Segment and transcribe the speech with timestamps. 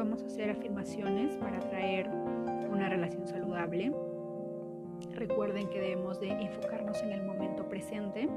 [0.00, 2.08] hacer afirmaciones para atraer
[2.70, 3.92] una relación saludable.
[5.14, 8.28] Recuerden que debemos de enfocarnos en el momento presente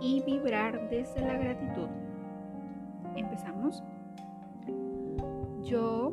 [0.00, 1.88] y vibrar desde la gratitud.
[3.16, 3.82] Empezamos.
[5.62, 6.12] Yo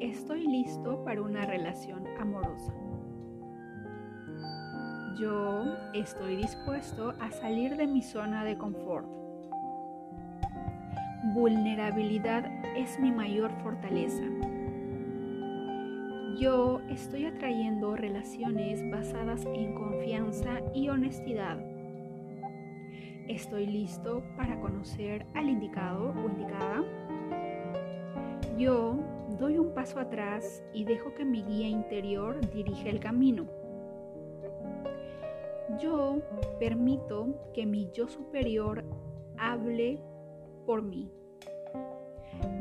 [0.00, 2.72] estoy listo para una relación amorosa.
[5.18, 9.25] Yo estoy dispuesto a salir de mi zona de confort.
[11.24, 12.44] Vulnerabilidad
[12.76, 14.22] es mi mayor fortaleza.
[16.38, 21.58] Yo estoy atrayendo relaciones basadas en confianza y honestidad.
[23.28, 26.84] Estoy listo para conocer al indicado o indicada.
[28.58, 28.98] Yo
[29.38, 33.46] doy un paso atrás y dejo que mi guía interior dirija el camino.
[35.80, 36.18] Yo
[36.60, 38.84] permito que mi yo superior
[39.38, 39.98] hable
[40.66, 41.08] por mí.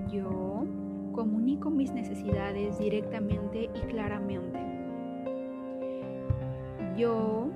[0.08, 0.64] Yo
[1.11, 4.59] comunico mis necesidades directamente y claramente.
[6.95, 7.50] Yo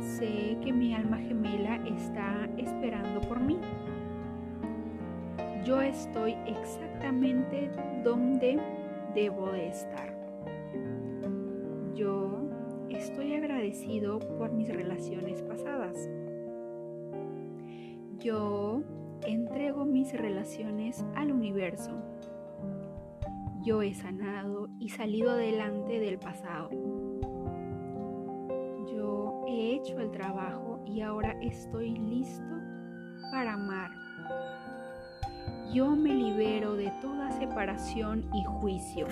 [0.00, 3.58] sé que mi alma gemela está esperando por mí.
[5.64, 7.70] Yo estoy exactamente
[8.04, 8.58] donde
[9.14, 10.14] debo de estar.
[11.94, 12.48] Yo
[12.90, 16.10] estoy agradecido por mis relaciones pasadas.
[18.18, 18.82] Yo
[19.26, 21.92] entrego mis relaciones al universo.
[23.62, 26.70] Yo he sanado y salido adelante del pasado.
[28.92, 32.54] Yo he hecho el trabajo y ahora estoy listo
[33.32, 33.90] para amar.
[35.72, 39.06] Yo me libero de toda separación y juicio.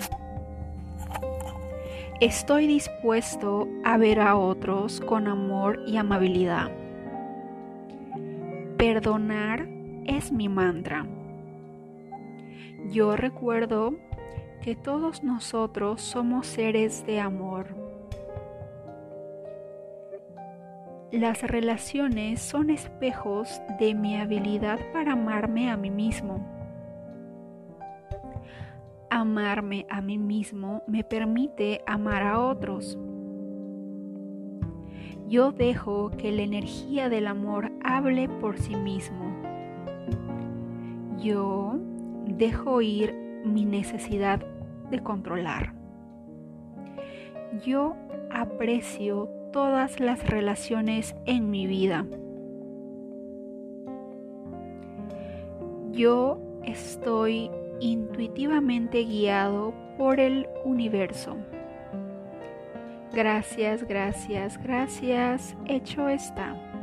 [2.21, 6.71] Estoy dispuesto a ver a otros con amor y amabilidad.
[8.77, 9.67] Perdonar
[10.05, 11.05] es mi mantra.
[12.91, 13.95] Yo recuerdo
[14.61, 17.67] que todos nosotros somos seres de amor.
[21.11, 26.45] Las relaciones son espejos de mi habilidad para amarme a mí mismo.
[29.09, 32.97] Amarme a mí mismo me permite amar a otros.
[35.27, 39.54] Yo dejo que la energía del amor hable por sí mismo.
[41.17, 41.75] Yo
[42.27, 43.13] dejo ir
[43.45, 44.41] mi necesidad
[44.89, 45.73] de controlar.
[47.65, 47.95] Yo
[48.31, 52.05] aprecio todas las relaciones en mi vida.
[55.91, 57.49] Yo estoy
[57.79, 61.37] intuitivamente guiado por el universo.
[63.13, 65.55] Gracias, gracias, gracias.
[65.65, 66.74] Hecho está.